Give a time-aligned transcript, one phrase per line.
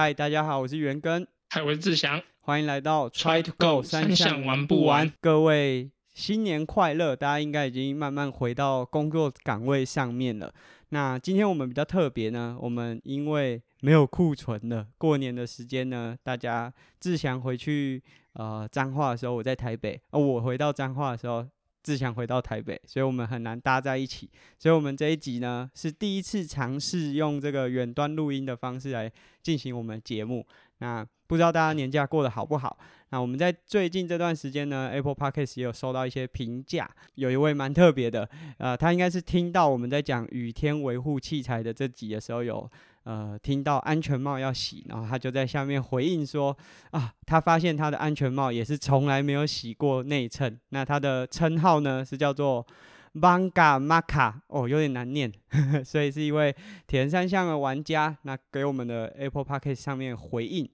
[0.00, 5.12] 嗨，大家好，我是元根，嗨，我是志祥，欢迎来到 Try to Go 三项玩不完。
[5.20, 7.16] 各位新年快乐！
[7.16, 10.54] 大家应该已经慢慢回到工作岗位上面了。
[10.90, 18.00] 那今天我们比较特别呢，我们因为没有库存了，过年的时间呢，大家志祥回去
[18.34, 21.44] 呃彰化的时候，我在台北；而我回到彰化的时候。
[21.88, 24.28] 志强回到台北，所以我们很难搭在一起。
[24.58, 29.10] 所以，我们这一集呢是第一次尝试用这个远端录音的方式来
[29.42, 30.46] 进行我们节目。
[30.80, 32.78] 那不知道大家年假过得好不好？
[33.08, 42.70] 那我们在最近这段时间呢，Apple Podcast 也有收到一些评价，有一位蛮特别的，呃，他应该是听到我们在讲雨天维护器材的这集的时候有。
[43.08, 46.54] 呃，听到安全帽要洗，然后他就在下面回应说
[46.92, 50.60] ：“啊，他发现他的安全帽也是从来没有洗过内衬。
[50.68, 52.66] 那他的称号呢是叫做
[53.14, 55.32] Manga Maka，哦，有点难念，
[55.82, 56.54] 所以是一位
[56.86, 58.14] 田三项的玩家。
[58.24, 60.68] 那给我们的 Apple p o c k e 上面回应。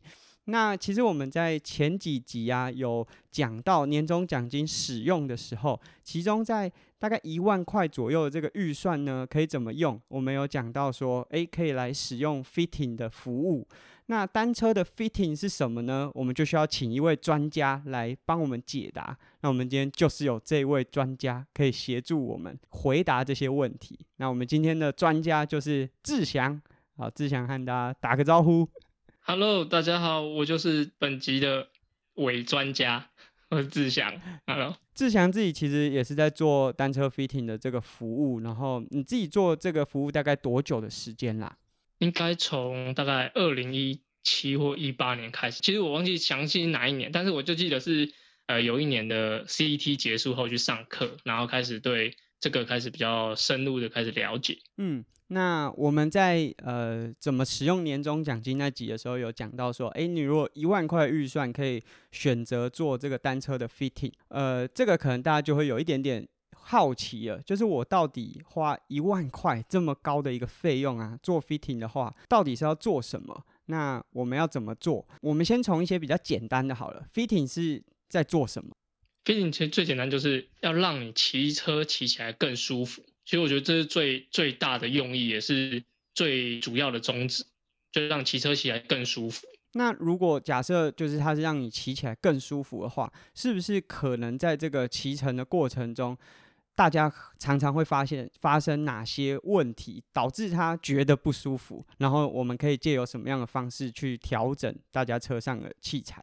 [0.47, 10.01] 那其实我们在前几集啊有讲到年终奖金使用的时候，其中在大概一万块左右的这个预算呢，可以怎么用？
[10.09, 13.67] 我们有讲到说，诶，可以来使用 fitting 的服务。
[14.07, 16.11] 那单车的 fitting 是什么呢？
[16.13, 19.17] 我们就需要请一位专家来帮我们解答。
[19.41, 23.99] 那我们今天就是有这位专家可以协助我们回答这些问题。
[24.17, 26.61] 那我们今天的专家就是志祥，
[26.99, 28.69] 好，志祥和大家打个招呼。
[29.27, 31.69] Hello，大家好，我就是本集的
[32.17, 33.09] 伪专家。
[33.49, 41.57] 我是志祥，Hello，志祥自己其实也是在做单车 fitting 的这个服务，然后你自己做这个服务大概多久的时间啦？
[42.01, 48.13] 应该从大概二零一七或一八年开始，其实我忘记详细哪一年，但是我就记得是
[48.47, 55.03] 呃有一年的 CET 结束后去上课，然后开始对这个开始比较深入的开始了解，嗯。
[55.35, 61.83] 那我们在呃怎么使用年终奖金那集的时候有讲到说，哎，你如果一万块预算可以
[62.13, 66.25] 选择做这个单车的 fitting，呃，这个可能大家就会有一点点
[66.57, 73.45] 好奇了，就是我到底花一万块这么高的一个费用啊，做 fitting 的话，到底是要做什么？
[73.67, 75.05] 那我们要怎么做？
[75.21, 78.71] 我们先从一些比较简单的好了，fitting 是在做什么
[79.25, 83.03] ？fitting 其实最简单就是要让你骑车骑起来更舒服。
[83.25, 85.83] 其实我觉得这是最最大的用意，也是
[86.15, 87.45] 最主要的宗旨，
[87.91, 89.47] 就让骑车起来更舒服。
[89.73, 96.17] 那如果假设就是它是让你骑起来更舒服的话，是不是可能在这个骑乘的过程中，
[96.77, 101.85] 大家常常会发现发生哪些问题，导致他觉得不舒服？
[101.99, 106.23] 然后我们可以借由什么样的方式去调整大家车上的器材？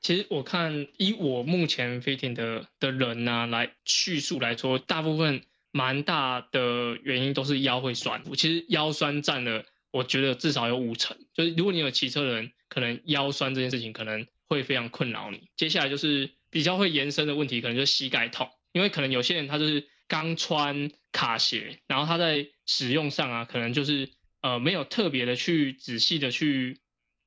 [0.00, 5.42] 其实我看以我目前飞艇的的人呢来叙述来说，大部分。
[5.76, 11.16] 蛮大的原因都是腰会酸，我其实腰酸占了，我觉得至少有五成。
[11.34, 15.48] 就是如果你有骑车的人，可能腰酸这件事情可能会非常困扰你。
[15.56, 24.10] 接下来就是比较会延伸的问题，可能就是膝盖痛，因为可能有些人他就是刚穿卡鞋，然后他在使用上啊，可能就是
[24.42, 26.78] 呃没有特别的去仔细的去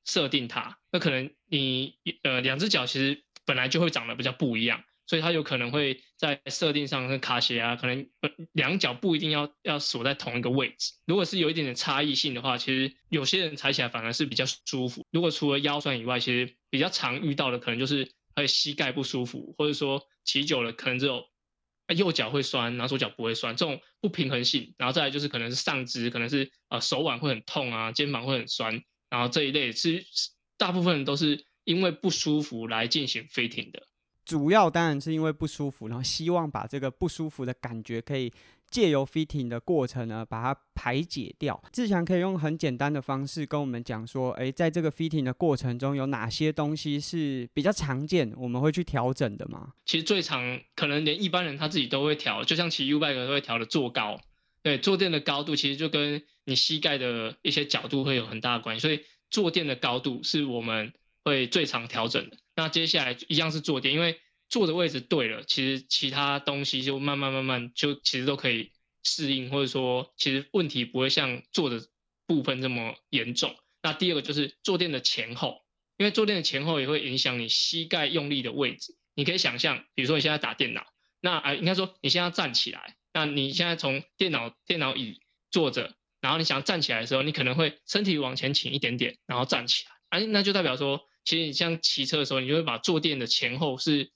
[0.06, 4.84] 设定它，那可能你呃两只脚其实本来就会长得比较不一样。
[5.08, 8.08] 所以它有可能会在设定上跟卡鞋啊，可能
[8.52, 10.92] 两脚不一定要要锁在同一个位置。
[11.06, 15.06] 如果是有一点点差异性的话，其实有些人踩起来反而是比较舒服。
[15.10, 21.24] 如果除了腰酸以外，其实比较常遇到的可能就是还有膝盖不舒服，或者说骑久了可能只有
[21.96, 24.74] 右脚会酸，然后左脚不会酸，这种不平衡性。
[24.76, 30.04] 然后再来就是可能是上肢，可能是呃手腕会很痛啊，肩膀会很酸，然后这一类是
[30.58, 33.86] 大部分人都是因为不舒服来进行飞艇的。
[34.28, 38.30] 主要当然是因为不舒服，然后希望把这个不舒服的感觉可以
[38.70, 41.58] 借由 fitting 的过程呢，把它排解掉。
[41.72, 49.72] 志强可以用很简单的方式跟我们讲说，诶，在这个 fitting 的过程中有哪些东西是比较常见，我们会去调整的吗？
[49.86, 54.20] 其实最常可能连一般人他自己都会调，就像骑 U bike 都会调的坐高，
[54.62, 60.92] 对，坐垫的高度其实就跟你膝盖的一些角度会有很大的关系，所以坐垫的高度是我们
[61.24, 62.38] 会最常调整的。
[62.56, 68.72] 那接下来一样是坐垫，因为坐的位置对了，其实其他东西就慢慢慢慢就其实都可以
[69.02, 71.80] 适应，或者说其实问题不会像坐的
[72.26, 73.56] 部分这么严重。
[73.82, 75.62] 那第二个就是坐垫的前后，
[75.96, 78.96] 因为坐垫的前后也会影响你膝盖用力的位置。
[79.14, 80.86] 你可以想象，比如说你现在打电脑，
[81.20, 85.20] 那啊应该说你现在站起来，那你现在从电脑电脑椅
[85.50, 91.02] 坐着，然后你想站起来的时候，你可能会身体往前倾一点点，然后站起来，哎，那就代表说。
[91.24, 94.12] 其实你像骑车的时候，你就会把坐垫的前后是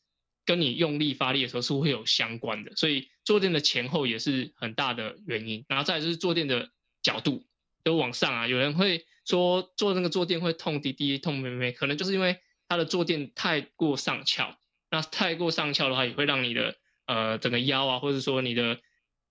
[0.47, 5.67] 跟你用力发力的时候是会有相关的，所以坐垫的前后也是很大的原因。
[5.69, 6.71] 然后再就是坐垫的
[7.03, 7.45] 角度，
[7.85, 8.49] 都往上啊。
[8.49, 14.59] 有人会说坐那个坐垫会痛滴滴、痛咩咩，可能就是因为它的坐垫太过上翘。
[14.91, 18.81] 那太过上翘的话，也会让你的呃整个腰啊，或者说你的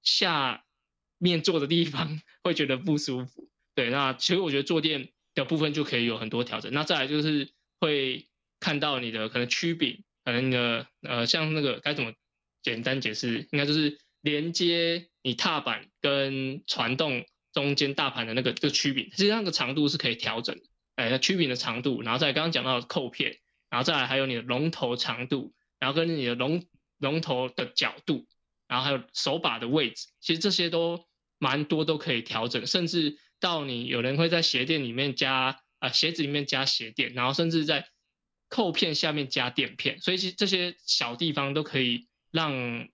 [0.04, 0.66] 下
[1.18, 3.50] 面坐的地方 会觉得不舒服。
[3.74, 5.12] 对，那其实我觉得坐垫
[5.42, 6.72] 的部分就可以有很多调整。
[6.72, 7.50] 那再来就是
[7.80, 8.28] 会
[8.60, 12.14] 看到你的可能曲柄，可能你的呃像那个该怎么
[12.62, 20.64] 简单解释，应该就是连接你踏板跟传动中间大盘的那个这个曲柄，其实那个长度是可以调整的。
[20.96, 23.38] 哎，那曲柄的长度，然后再刚刚讲到的扣片，
[23.70, 26.64] 然后再来还有你的龙头长度，然后跟你的龙
[27.00, 28.28] 龙头的角度，
[28.68, 31.06] 然后还有手把的位置，其实这些都
[31.40, 33.18] 蛮多都可以调整，甚至。
[33.42, 37.90] 到你有人会在鞋垫里面加啊鞋子里面加鞋垫，然后甚至在
[38.48, 42.88] 扣片下面加垫片，所以其实这些小地方都可以让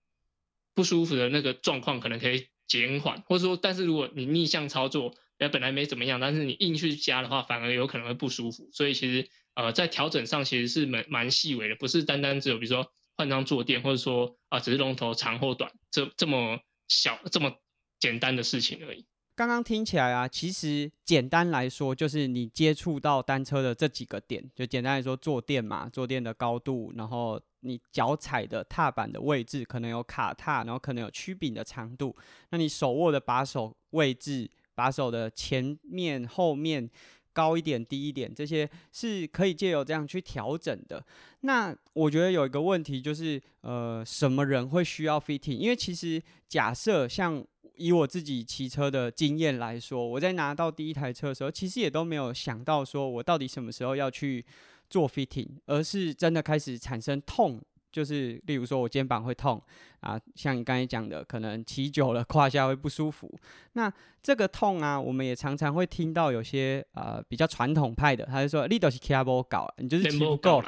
[0.74, 8.70] 不舒服的那个状况可能可以减缓，或者说，但是如果你逆向操作，哎本来没怎么样，但是你硬去加的话，反而有可能会不舒服。
[8.72, 17.56] 所以其实呃在调整上其实是蛮蛮细微的，不是单单只有比如说换张坐垫，或者说啊只是龙头长或短这这么小这么
[18.00, 19.06] 简单的事情而已。
[19.38, 32.16] 刚刚听起来啊，其实简单来说，就是你接触到单车的这几个点，就简单来说，坐垫嘛，坐垫的高度，然后你脚踩的踏板的位置，可能有卡踏，然后可能有曲柄的长度，
[32.50, 36.89] 那你手握的把手位置，把手的前面、后面
[37.31, 41.06] 高一点、低一点，这些是可以借由这样去调整的。
[41.42, 45.57] 那我觉得有一个问题就是，呃，什么人会需要 fitting？
[45.57, 47.45] 因为其实假设像。
[47.77, 54.45] 以我自己骑车的经验来说，我在拿到第一台车的时候，其实也都没有想到说我到底什么时候要去
[54.89, 59.62] 做 fitting，而是真的开始产生痛，就是例如说我肩膀会痛
[60.01, 63.33] 啊，像你刚才讲的，可能骑久了胯下会不舒服。
[63.74, 63.91] 那
[64.21, 70.63] 这个痛啊，我们也常常会听到有些呃比较传统派的，他就说你都是骑不够，你就是骑不够。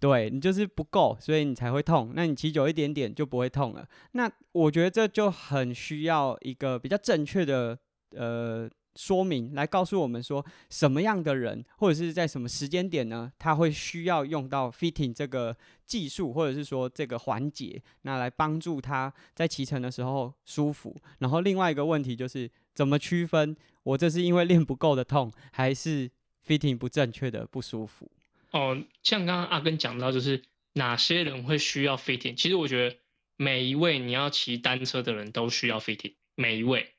[0.00, 2.12] 对你就是不够，所以你才会痛。
[2.14, 3.86] 那你骑久一点点就不会痛了。
[4.12, 7.78] 那我觉得这就很需要一个比较正确的
[8.16, 15.54] 呃说明，来告诉我们说什么样的人或者是在什么时间点呢，他会需要用到 fitting 这个
[15.86, 20.96] 技术，或者是说这个环节，那来帮助他在骑乘的时候舒服。
[21.18, 26.10] 然后另外一个问题就是怎么区分我这是因为练不够的痛，还是
[26.46, 28.10] fitting 不正确的不舒服？
[28.50, 30.42] 哦，像刚刚阿根讲到，就是
[30.72, 32.34] 哪些人会需要 fitting？
[32.34, 32.96] 其实我觉得
[33.36, 36.94] 每一位你要骑单车的人都需要 fitting，每一位，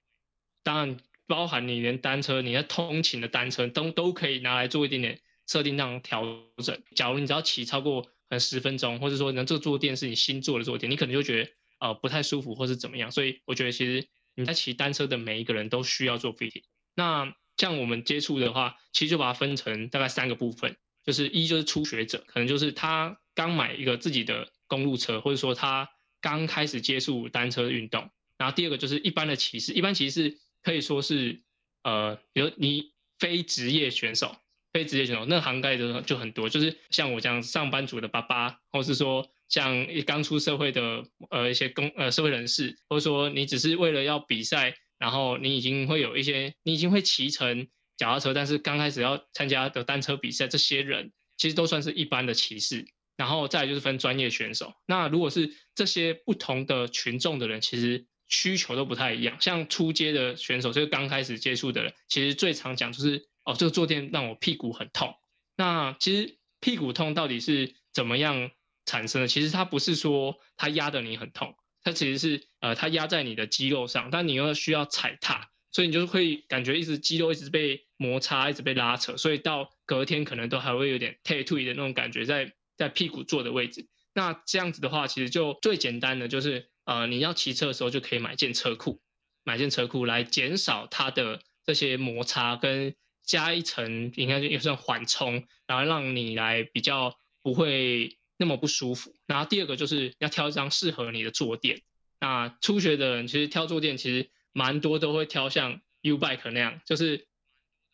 [0.64, 6.24] 当然包含你连单车，你在通勤的单车都都可以拿来做一点点设定上调
[6.64, 6.82] 整。
[6.96, 13.12] 假如你只要骑超过呃十分钟，或者说你这个坐垫是你新坐的坐垫，你可能就觉得呃不太舒服或是怎么样。
[13.12, 16.64] 所以我觉得其实你在骑单车的每一个人都需要做 fitting。
[16.96, 20.78] 那像我们接触的话，其实就把它分成大概三个部分。
[21.04, 25.90] 就是一就是初学者，可能就是他刚买一个自己的公路车，或者说他
[26.22, 28.10] 刚开始接触单车运动。
[28.38, 31.42] 然后第二个就是一般的骑士，一般骑士可以说是
[31.84, 34.36] 呃，比如你非职业选手，
[34.74, 47.68] 非职业选手那涵盖的就很多，就是像我这样上班族的爸爸，或是说像刚出社会的呃一些公呃社会人士，或者说你只是为了要比赛，然后你已经会有一些，你已经会骑乘。
[48.02, 52.88] 脚踏车，但是刚开始要参加的单车比赛，这些人其实都算是一般的骑士。
[53.18, 54.74] 然后再就是分专业选手。
[54.88, 59.38] 那如果是这些不同的群众的人，其实需求都不太一样。
[59.40, 65.14] 像初阶的选手，就是刚开始接触的人，其实最常讲就是哦，这个坐垫让我屁股很痛。
[65.56, 68.50] 那其实屁股痛到底是怎么样
[68.88, 69.28] 产生的？
[69.28, 71.54] 其实它不是说它压的你很痛，
[71.84, 75.52] 它其实是呃它压在你的肌肉上，但你又需要踩踏。
[75.72, 83.88] 所以你就会感觉一直肌肉一直被摩擦，一直被拉扯，所以到隔天可能都还会有点退退的那种感觉在在屁股坐的位置。
[84.14, 89.02] 那这样子的话，其实就最简单的就是，呃，你要骑车的时候就可以买件车库，
[89.46, 99.16] 买件车库来减少它的这些摩擦，跟加一层应该就也算缓冲，然后让你来比较不会那么不舒服。
[99.26, 101.82] 然后第二个就是要挑一张适合你的坐垫。
[102.20, 104.30] 那初学的人其实挑坐垫其实。
[104.54, 107.28] 蛮多都会挑像 U bike 那样，就是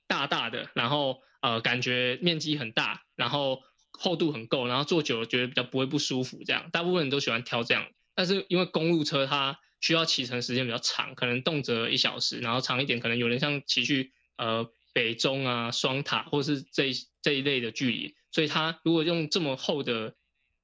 [0.08, 3.62] 大大的，然后呃感觉面积很大，然后
[3.92, 6.70] 厚度很够，然后坐久了觉得比较不会不舒服这样。
[6.72, 20.16] 大部分人都喜欢挑这样，但是因为公路车它需要骑乘时间比较长，可能动辄一小时，然后长一点可能有人像骑去呃北中啊双塔或是这这一类的距离，所以它如果用这么厚的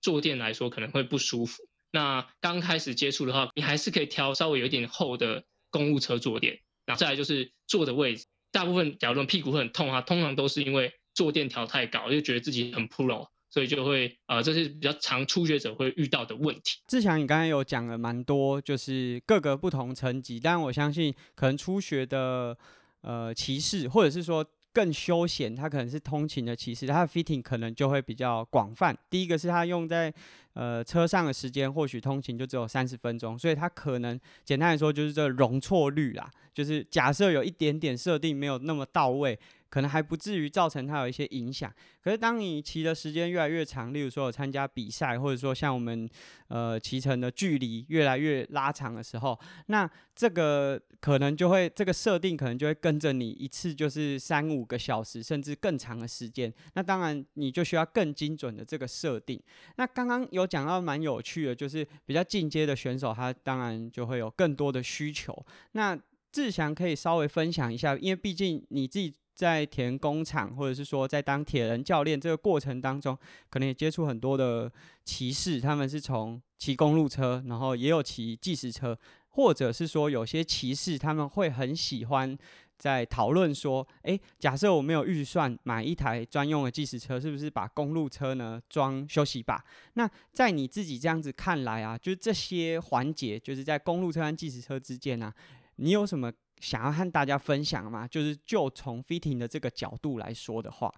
[0.02, 1.62] 坐垫来说可能会不舒服。
[1.92, 5.44] 那刚开始接触的话，你还是可以挑稍微有一点厚的。
[5.74, 16.80] 公务车坐垫，然后再来就是坐的位置，大部分假如屁股会很痛啊，通常都是因为坐垫调太高，就觉得自己很 pro，所以就会呃，这是比较常初学者会遇到的问题。
[16.88, 22.58] 志强，你刚才有讲了蛮多，就是各个不同层级，但我相信可能初学的
[23.02, 24.46] 呃骑士，或者是说。
[24.74, 28.98] 更休闲，它可能是通勤的骑士，它的 fitting 可能就会比较广泛。
[29.10, 30.14] 第一个是它用在
[30.54, 39.40] 呃车上的时间，或许通勤就只有三十分钟，所以它可能简单来说就是这容错率啦，就是假设有一点点设定没有那么到位。
[39.74, 46.08] 可能还不至于造成它有一些影响，可是当你骑的时间越来越长，例如说有参加比赛，或者说像我们
[46.48, 59.42] 呃骑乘的距离越来越拉长的时候，那这个可能就会这个设定可能就会跟着你一次就是三五个小时甚至更长的时间，那当然你就需要更精准的这个设定。
[59.78, 65.36] 那刚刚有讲到蛮有趣的，就是比较进阶的选手，他当然就会有更多的需求。
[65.72, 66.00] 那
[66.32, 69.12] 志祥可以稍微分享一下，因为毕竟你自己。
[69.34, 73.18] 在田工厂，或者是说在当铁人教练这个过程当中，
[73.50, 74.72] 可能也接触很多的
[75.04, 78.98] 骑士，他们是从骑公路车，然后也有骑计时车，
[79.30, 82.38] 或者是说有些骑士他们会很喜欢
[82.78, 89.64] 在讨论说，诶，假设我没有预算买一台专用的计时车，是不是把公路车呢装休息吧？
[89.94, 95.34] 那在你自己这样子看来啊，就是这些环节，就是在公路车和计时车之间啊，
[95.78, 96.32] 你有什么？
[96.64, 100.94] 想要和大家分享嘛，就是就从 fitting 的这个角度来说的话，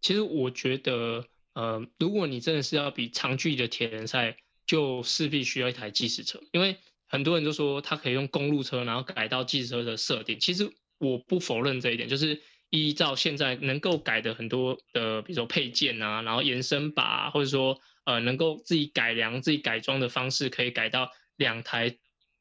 [0.00, 6.76] 其实我觉得，呃，如果你真的是要比长距离的铁人赛，就势必需要一台计时车，因为
[7.08, 10.38] 很多人都说他可以用公路车，然后改到计时车的设定。
[10.38, 21.98] 其实我不否认这一点，就是依照现在能够改的很多的，比如说配件啊，然后延伸把，或者说呃能够自己改良、自己改装的方式，可以改到两台。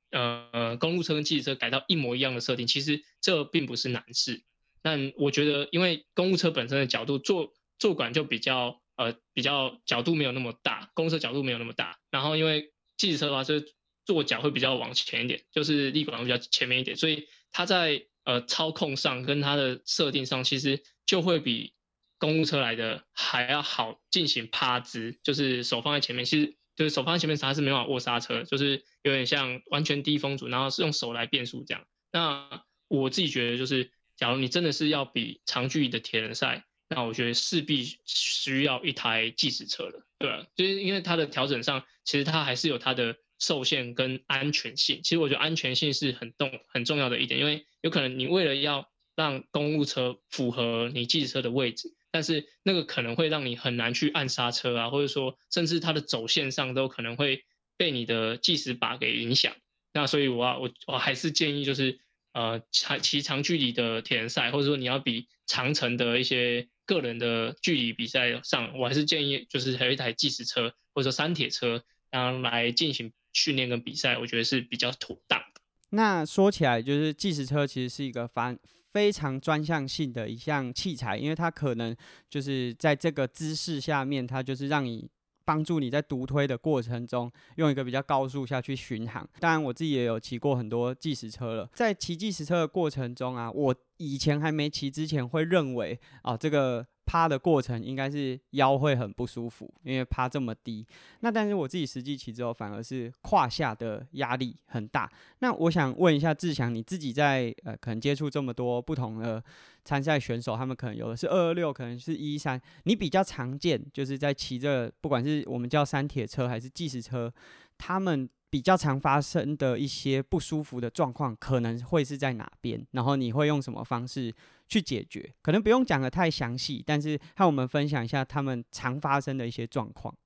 [0.09, 4.41] 呃，公路车跟汽车改到一模一样的设定，其实这并不是难事。
[4.81, 11.99] 但我觉得，因为公路车本身的角度坐坐管就比较呃比较角度没有那么大，公路车角度没有那么大。
[12.09, 13.73] 然后因为汽车的话，是
[14.05, 21.73] 坐脚会比较往前一点，就是立管会比较前面一点，所以它在呃操控上跟它的设定上，其实就会比
[22.17, 26.55] 公路车来的还要好进行趴姿，就是手放在前面，其实。
[26.77, 31.85] 就是手放在前面它是没办法握刹车，就是有点像完全低风阻，然后是用手来变速这样。
[32.11, 40.45] 那我自己觉得，就是假如你真的是要比长距离的铁人赛，那我觉得势必需要一台计时车了，对吧？
[40.55, 45.01] 就是因为它的调整上，其实它还是有它的受限跟安全性。
[45.03, 51.93] 其实我觉得安全性是很重很重要的一点，因为有可能你为了要让公路车符合你计时车的位置。
[52.09, 57.43] 但是那个可能会让你很难去按刹车啊，或者说甚至它的走线上都可能会
[57.77, 59.53] 被你的计时把给影响。
[59.93, 61.99] 那所以我要我我还是建议就是
[62.33, 75.61] 呃长骑长距离的田赛，或者说你要比长程的一些个人的距离比赛上，我还是建议就是还有一台计时车或者说三铁车，然后来进行训练跟比赛，我觉得是比较妥当的。
[75.91, 78.59] 那说起来就是计时车其实是一个反。
[78.93, 81.95] 非常专项性的一项器材，因为它可能
[82.31, 85.07] 就是在这个姿势下面，它就是让你
[85.47, 89.25] 帮助你在独推的过程中用一个比较高速下去巡航。
[89.39, 96.85] 当然，我自己也有骑过很多计时车了，在骑计时车的过程中啊，我以前还没骑之前会认为啊这个。
[97.07, 100.85] 趴的过程应该是腰会很不舒服，因为趴这么低。
[101.21, 105.09] 那但是我自己实际骑之后，反而是胯下的压力很大。
[105.39, 109.41] 那我想问一下志祥，你自己在呃可能接触这么多不同的
[109.85, 117.33] 参赛选手，他们可能有的是二二六，可能是一三，你比较常见就是在骑着不管是我们叫山铁车还是计时车，
[117.77, 118.29] 他们。
[118.49, 122.81] 比较常发生的一些不舒服的状况，可能会是在哪边？
[122.91, 124.33] 然后你会用什么方式
[124.67, 125.33] 去解决？
[125.41, 130.17] 可能不用讲的太详细，但是和我们分享一下他们常发生的一些状况。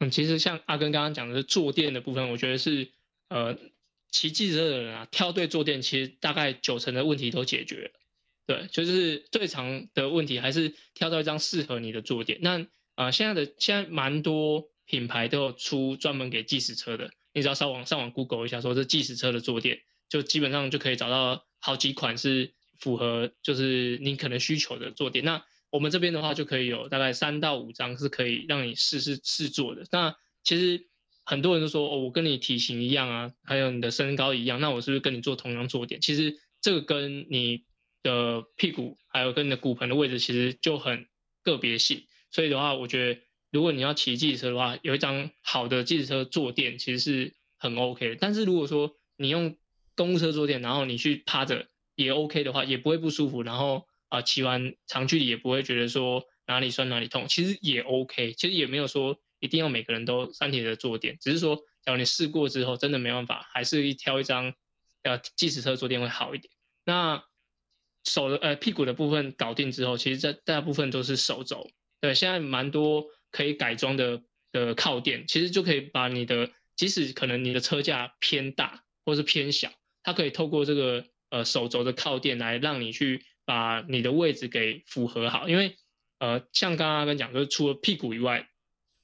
[0.00, 2.90] 嗯，其实像阿根刚刚讲的是坐垫的部分，我觉得是
[3.28, 3.56] 呃
[4.10, 7.90] 骑机车的人啊，挑对坐垫，其实大概九成的问题都解决了。
[8.44, 12.38] 对，就是最常的问题还是挑到一张适合你的坐垫。
[12.42, 17.12] 那呃现在的现在蛮多品牌都有出专门给计时车的。
[17.32, 25.24] 你只要上网上网 Google 一下，说这计时车的坐垫，就基本上就可以找到好几款是符合就是你可能需求的坐垫。
[25.24, 29.84] 那我们这边的话，就可以有大概三到五张是可以让你试试试坐的。
[29.92, 30.88] 那其实
[31.24, 36.00] 很多人都说，哦，我跟你体型一样啊，还有你的身高一样，那我是不是跟你做同样坐垫？
[36.00, 37.64] 其实这个跟你
[38.02, 41.06] 的屁股还有跟你的骨盆的位置其实就很
[41.42, 42.04] 个别性。
[42.30, 43.20] 所以的话，我觉得。
[43.52, 48.16] 如果你要骑计时车的话，有一张好的计时车坐垫其实是很 OK 的。
[48.18, 49.58] 但是如果说你用
[49.94, 51.66] 公路车坐垫，然后你去趴着，
[52.02, 64.54] 也 OK 的话，也不会不舒服，然后啊骑完长距离也不会觉得说哪里酸哪里痛，其实也 OK，其实也没有说一定要每个人都三铁的坐垫，只是说假如你试过之后真的没办法，还是挑一张
[65.02, 66.52] 呃计时车坐垫会好一点。
[66.84, 67.24] 那
[68.04, 71.70] 手的呃屁股的部分搞定之后，其实这大部分都是手肘。
[72.00, 79.70] 对，现在蛮多可以改装的的靠垫，其实就可以把你的，即使可能你的车架偏大或是偏小，
[80.02, 85.48] 它可以透过这个呃手肘的靠垫来让你去把你的位置给符合好。
[85.48, 85.76] 因为
[86.20, 88.48] 呃像刚刚跟讲，就是除了屁股以外，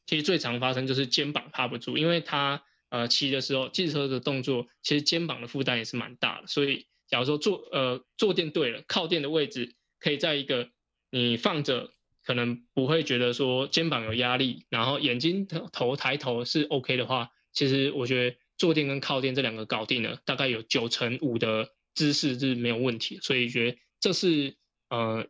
[0.06, 6.86] 其实最常发生就是肩膀趴不住，因为它呃骑的时候，骑车的动作，其实肩膀的负担也是蛮大的，所以。
[7.10, 10.68] 假如说坐呃坐垫对了，靠垫的位置可以在一个
[11.10, 11.88] 你放着
[12.22, 24.56] 可能不会觉得说肩膀有压力，然后眼睛头抬头是 OK 的话，其实我觉得坐垫跟靠垫这两个搞定了，大概有九成五的姿势是没有问题，所以觉得这是
[24.88, 25.26] 呃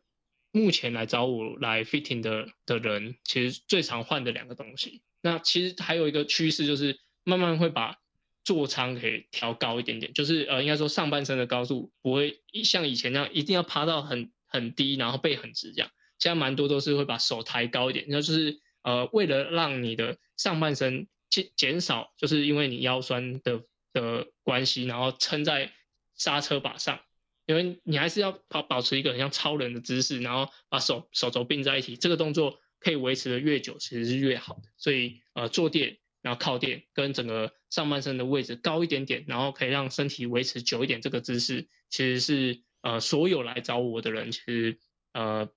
[0.52, 5.02] 目前来找我来 fitting 的的人其实最常换的两个东西。
[5.22, 7.96] 那其实还有一个趋势就是慢慢会把。
[8.44, 15.90] 座舱可以调高一点点，就是呃，应该说上半身的高度不会像以前那样一定要趴到很很低，然后背很直这样。
[16.18, 25.70] 现在蛮多都是会把手抬高一点，那就是呃，为了让你的上半身减减少，就是因为你腰酸的的关系，然后撑在
[26.18, 27.00] 刹车把上，
[27.46, 34.68] 因为你还是要保保持一个很像超人的姿势，然后把手手肘并在一起，这个动作可以维持的越久，其实是越好的。
[34.76, 35.96] 所以呃，坐垫。
[36.20, 41.00] 然后靠垫跟整个上半身的位置高一点点，然后可以让身体维持久一点。
[41.00, 44.78] 这个姿势其实是呃，所有来找我的人，其实
[45.12, 45.48] 呃，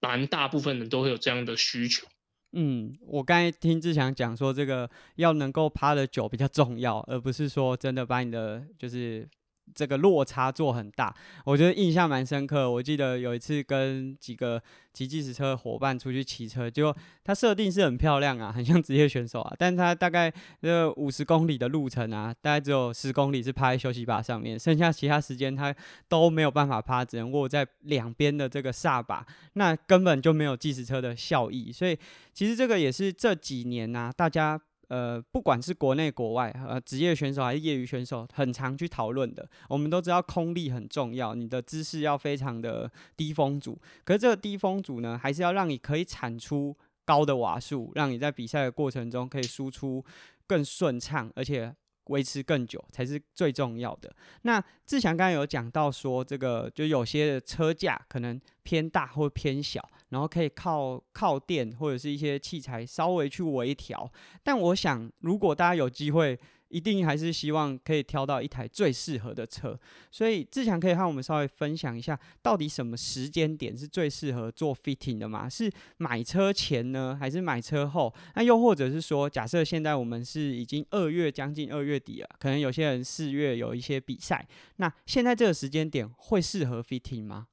[0.00, 2.08] 蛮大部分人都会有这样的需求。
[2.50, 9.26] 嗯，我刚才听志强讲说，这个要能够趴的久比较重要，而不是说真的把你的就是。
[9.74, 12.70] 这个落差做很大，我觉得印象蛮深刻。
[12.70, 25.74] 我记得有一次跟几个骑计时车的伙伴出去骑车，就他设定是很漂亮啊，很像职业选手啊，但他大概这五十公里的路程啊，大概只有十公里是趴在休息把上面，剩下其他时间他
[26.08, 31.70] 都没有办法趴，只能握在两边的这个刹把，那根本就没有计时车的效益。
[31.70, 31.96] 所以
[32.32, 34.60] 其实这个也是这几年呐，大家。
[34.88, 39.48] 呃，不管是国内国外，呃，职业选手还是业余选手，很常去讨论的。
[39.68, 43.78] 我们都知道空力很重要，你的姿势要非常的低风阻。
[44.04, 50.04] 可是这个低风阻呢，还是要让你可以产出高的瓦数，让你在比赛的过程中可以输出
[50.46, 51.74] 更顺畅，而且。
[52.08, 54.14] 维持更久才是最重要的。
[54.42, 64.10] 那志强刚刚有讲到说，这个就有些车架可能偏大或偏小，然后可以靠靠垫或者是一些器材稍微去微调。
[64.42, 69.78] 但我想，如果大家有机会，一定还是希望可以挑到一台最适合的车，
[70.10, 75.48] 所以志强可以和我们稍微分享一下，到底什么时间点是最适合做 fitting 的吗？
[75.48, 78.14] 是买车前呢，还是买车后？
[78.34, 87.48] 那又或者是说，假设现在我们是已经二月将近二月底了，可能有些人四月有一些比赛，那现在这个时间点会适合 fitting 吗？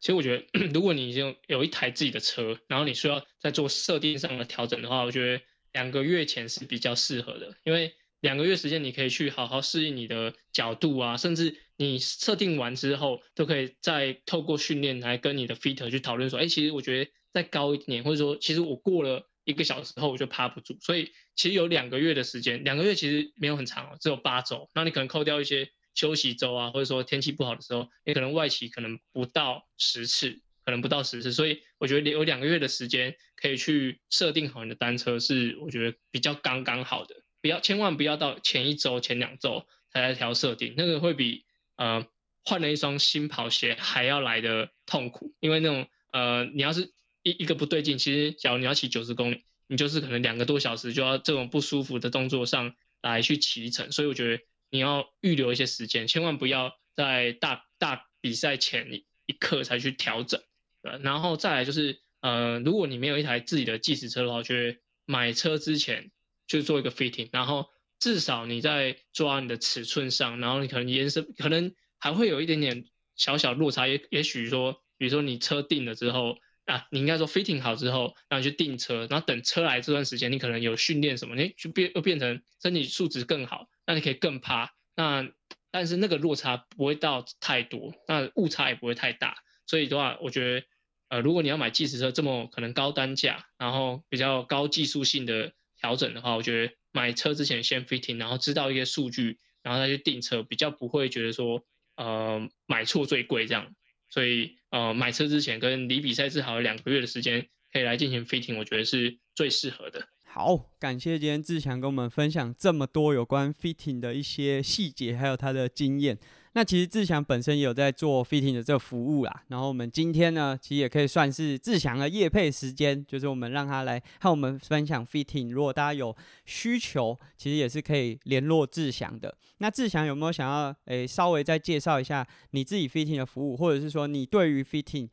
[0.00, 7.94] 其实我觉得， 如果你已经有一台自己的车，然后你需要在做设定上的调整的话，我觉得两个月前是比较适合的，因为。
[8.20, 37.14] 两个月时间，你可以去好好适应你的角度啊，甚至你设定完之后，都可以再透过训练来跟你的 fitter 去讨论说，哎，其实我觉得再高一点，或者说，其实我过了一个小时后我就趴不住，所以其实有两个月的时间，两个月其实没有很长哦，只有八周，那你可能扣掉一些休息周啊，或者说天气不好的时候，你可能外骑可能不到十次，可能不到十次，所以我觉得有两个月的时间可以去设定好你的单车，是我觉得比较刚刚好的。
[37.42, 41.44] 不要，千万不要到前一周、前两周才来调设定，那个会比
[41.76, 42.06] 呃
[42.44, 45.34] 换了一双新跑鞋还要来的痛苦。
[45.40, 53.92] 因为那种呃，你要是一一个不对劲，其实假如你要骑九十公里，你就是可能两个多小时就要这种不舒服的动作上来去骑乘。
[53.92, 60.40] 所以我觉得你要预留一些时间，千万不要在大大比赛前一刻才去调整。
[60.82, 66.10] 呃，然后再来就是呃，如果你没有一台自己的计时车的话，我觉得买车之前。
[66.46, 72.84] 就做一个 fitting，然后至少你在抓你的尺寸上，然后你可能延伸，可能还会有一点点
[73.16, 73.88] 小小落差。
[73.88, 84.72] 也也许说，比如说你车定了之后啊，你应该说 fitting 好之后，然后去订车，然后等车来这段时间，你可能有训练什么，你就变又变成身体素质更好，那你可以更趴。
[84.94, 85.28] 那
[85.70, 89.36] 但是那个落差不会到太多，那误差也不会太大。
[89.66, 90.66] 所以的话，我觉得
[91.08, 95.52] 呃，如果你要买计时车这么可能高单价，然后比较高技术性的。
[95.86, 103.72] 调整的话，我觉得买车之前先 fitting，然后知道一些数据，然后再去订车，比较不会觉得说呃买错最贵这样。
[104.10, 110.08] 所以呃买车之前跟离比赛至少有两个月的时间可以来进行 fitting，我觉得是最适合的。
[110.38, 116.18] 好，感谢今天志强跟我们分享这么多有关 fitting 的一些细节，还有他的经验。
[116.52, 119.44] 那其实志强本身也有在做 fitting 的这个服务啦。
[119.48, 125.50] 然后我们今天呢，其实也可以算是志强的业配时间，就是我们让他来和我们分享 fitting。
[125.50, 129.34] 如果大家有需求，其实也是可以联络志强的。
[129.56, 135.08] 那志强有没有想要诶稍微再介绍一下你自己 fitting 的服务，或者是说你对于 fitting，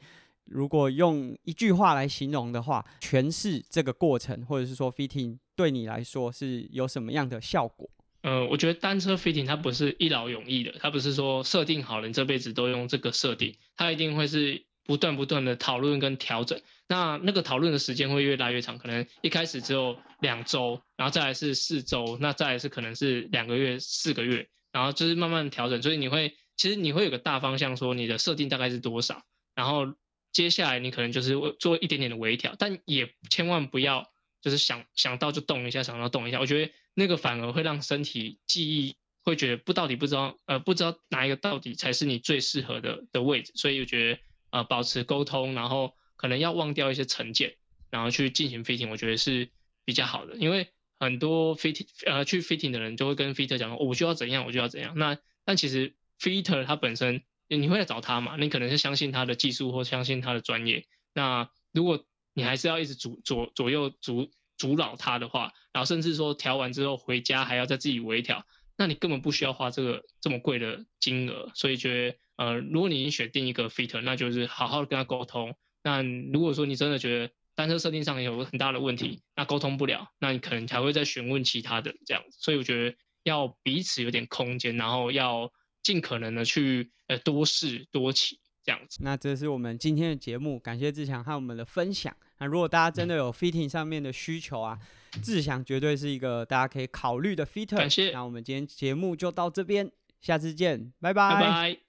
[0.46, 7.90] 如果用一句话来形容的话，诠释这个过程，或者是说 fitting 对你来说是有什么样的效果？
[8.22, 16.62] 呃，我觉得单车 fitting 它不是一劳永逸的，它不是说设定好了你这辈子都用这个设定，它一定会是不断不断的讨论跟调整。
[16.88, 25.82] 那那个讨论的时间会越来越长，可能一开始只有两周，然后再来是四周，那再来是可能是两个月、四个月，然后就是慢慢调整。
[25.82, 29.24] 所以你会其实你会有个大方向，说你的设定大概是多少，
[29.56, 29.86] 然后
[30.34, 36.42] 接下来你可能就是做一点点的微调，但也千万不要就是想想到就动一下，想到动一下。
[36.42, 36.74] 我觉得。
[36.96, 44.20] 那个反而会让身体记忆会觉得不到底不知道呃不知道哪一个到底才是你最适合的的位置，所以我觉得
[44.52, 47.56] 呃保持沟通，然后可能要忘掉一些成见，
[47.90, 49.50] 然后去进行 fitting，我觉得是
[49.84, 50.36] 比较好的。
[50.36, 50.68] 因为
[51.00, 54.94] 很多 fitting 呃去 fitting 的人就会跟 fitter 讲，我就要怎样，我就要怎样。
[54.96, 57.24] 那但其实 fitter 他本身
[57.58, 58.36] 你会来找他嘛？
[58.38, 60.86] 你可能是相信他的技术或相信他的专业。
[61.14, 68.46] 那如果你还是要一直阻左左右阻阻扰他的话，然后甚至说调完之后回家还要再自己微调，
[68.78, 71.52] 那你根本不需要花这个这么贵的金额。
[71.54, 75.56] 所以觉得，呃，如果你已经选定一个 fitter，那就是好好跟他沟通。
[75.84, 82.38] 那如果说你真的觉得单车设定上有很大的问题，那沟通不了，那你可能才会再询问其他的这样子。
[82.40, 85.52] 所以我觉得要彼此有点空间，然后要
[85.84, 89.00] 尽可能的去呃多试多起这样子。
[89.02, 92.16] 那这是我们今天的节目，感谢志强和我们的分享。
[92.40, 94.80] 那如果大家真的有 fitting 上面的需求啊，
[95.22, 97.78] 志强绝对是一个大家可以考虑的 fitter。
[97.78, 98.12] 感谢。
[98.12, 99.92] 那我们今天节目就到这边，
[100.22, 101.36] 下次见，拜拜。
[101.36, 101.83] 拜拜。